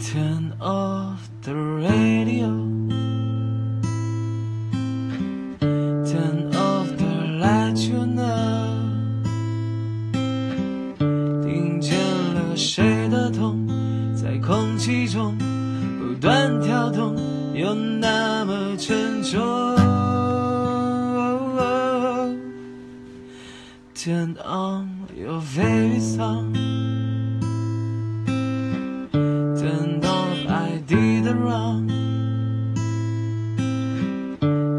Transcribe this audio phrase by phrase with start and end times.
[0.00, 2.48] Turn off the radio.
[6.04, 8.78] Turn off the light, you know.
[11.44, 11.98] 听见
[12.34, 13.68] 了谁的痛，
[14.16, 15.36] 在空气中
[15.98, 17.14] 不断跳动，
[17.54, 19.40] 又那么沉重。
[23.94, 26.56] Turn on your favorite song.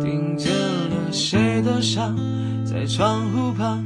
[0.00, 2.16] 听见了谁的伤，
[2.64, 3.82] 在窗户旁，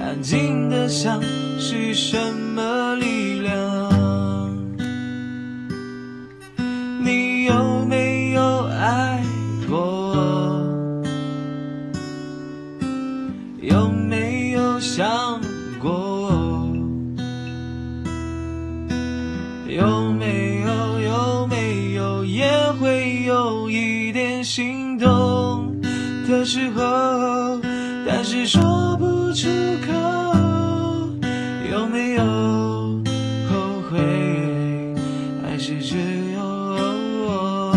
[0.00, 1.20] 安静的想
[1.58, 2.16] 是什
[2.54, 3.54] 么力量？
[7.04, 9.22] 你有没有爱
[9.68, 10.14] 过？
[13.60, 15.40] 有没有想
[15.80, 16.25] 过
[24.36, 25.80] 点心动
[26.28, 27.58] 的时候，
[28.06, 29.48] 但是说不出
[29.86, 29.94] 口。
[31.70, 32.22] 有没有
[33.48, 34.94] 后悔，
[35.42, 35.96] 还是只
[36.34, 36.42] 有
[37.24, 37.72] 我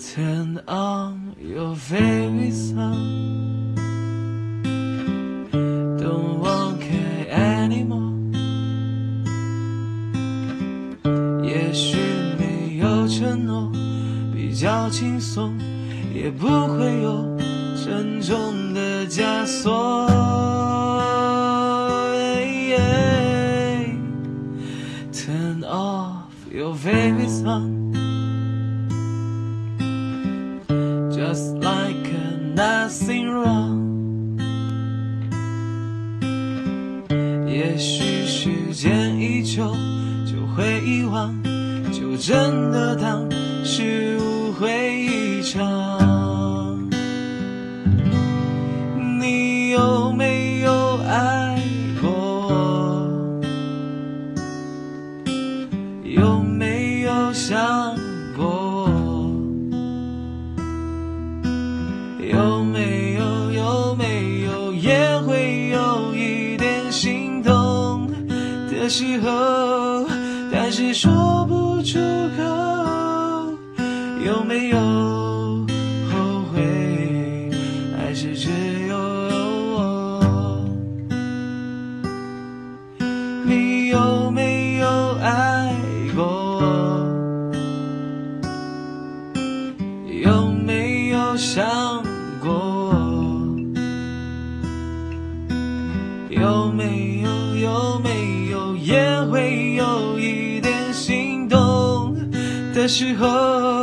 [0.00, 3.74] ？Turn on your favorite song.
[5.98, 8.14] Don't want care anymore.
[11.44, 11.96] 也许
[13.18, 13.68] 承诺，
[14.32, 15.52] 比较轻松，
[16.14, 17.36] 也不会有
[17.76, 20.08] 沉重的枷锁。
[25.12, 27.92] Turn off your favorite song.
[31.10, 32.08] Just like
[32.54, 33.78] nothing wrong.
[37.48, 39.74] 也许时间一久，
[40.24, 41.34] 就会遗忘，
[42.10, 43.28] 就真的当
[43.62, 46.88] 是误会一场。
[49.20, 51.62] 你有没有爱
[52.00, 52.08] 过
[52.48, 53.42] 我？
[56.02, 57.94] 有没有想
[58.34, 58.46] 过
[58.86, 58.88] 我？
[62.22, 68.10] 有没有有没有也会有一点心动
[68.70, 70.08] 的时候，
[70.50, 71.57] 但是说不
[74.60, 74.76] 没有
[76.10, 77.48] 后悔，
[77.96, 78.50] 还是只
[78.88, 80.64] 有我？
[83.46, 85.72] 你有没有爱
[86.16, 86.64] 过我？
[90.24, 91.64] 有没有想
[92.42, 92.96] 过我？
[96.30, 102.16] 有没有有没有也会有一点心动
[102.74, 103.77] 的时候，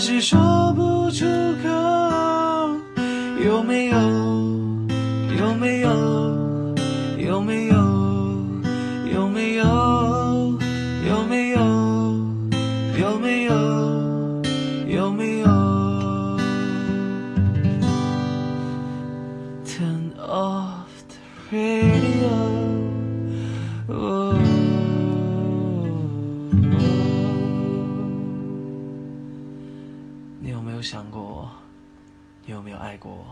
[0.00, 1.26] 是说不出
[1.62, 1.68] 口。
[3.44, 4.19] 有没有？
[30.50, 31.48] 你有没有想过我？
[32.44, 33.24] 你有没有爱过我？